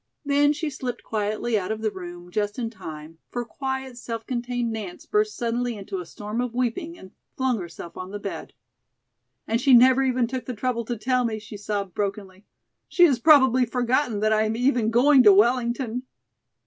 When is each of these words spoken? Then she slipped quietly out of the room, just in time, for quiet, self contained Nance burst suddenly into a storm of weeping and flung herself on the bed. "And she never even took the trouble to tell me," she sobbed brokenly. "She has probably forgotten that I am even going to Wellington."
Then 0.25 0.51
she 0.51 0.71
slipped 0.71 1.03
quietly 1.03 1.59
out 1.59 1.71
of 1.71 1.81
the 1.83 1.91
room, 1.91 2.31
just 2.31 2.57
in 2.57 2.71
time, 2.71 3.19
for 3.29 3.45
quiet, 3.45 3.99
self 3.99 4.25
contained 4.25 4.71
Nance 4.71 5.05
burst 5.05 5.35
suddenly 5.37 5.77
into 5.77 5.99
a 5.99 6.07
storm 6.07 6.41
of 6.41 6.55
weeping 6.55 6.97
and 6.97 7.11
flung 7.37 7.59
herself 7.59 7.95
on 7.95 8.09
the 8.09 8.17
bed. 8.17 8.53
"And 9.47 9.61
she 9.61 9.73
never 9.75 10.01
even 10.01 10.25
took 10.25 10.45
the 10.45 10.55
trouble 10.55 10.85
to 10.85 10.97
tell 10.97 11.23
me," 11.23 11.37
she 11.37 11.55
sobbed 11.55 11.93
brokenly. 11.93 12.45
"She 12.87 13.03
has 13.03 13.19
probably 13.19 13.63
forgotten 13.63 14.21
that 14.21 14.33
I 14.33 14.41
am 14.41 14.55
even 14.55 14.89
going 14.89 15.21
to 15.21 15.33
Wellington." 15.33 16.01